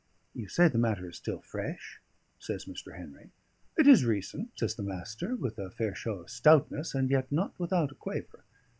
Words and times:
"You 0.33 0.47
say 0.47 0.67
the 0.67 0.79
matter 0.79 1.07
is 1.07 1.17
still 1.17 1.41
fresh?" 1.41 1.99
says 2.39 2.65
Mr. 2.65 2.97
Henry. 2.97 3.29
"It 3.77 3.85
is 3.85 4.03
recent," 4.03 4.49
says 4.57 4.73
the 4.73 4.81
Master, 4.81 5.35
with 5.35 5.59
a 5.59 5.69
fair 5.69 5.93
show 5.93 6.13
of 6.21 6.31
stoutness, 6.31 6.95
and 6.95 7.11
yet 7.11 7.31
not 7.31 7.53
without 7.59 7.91
a 7.91 7.93
quaver. 7.93 8.43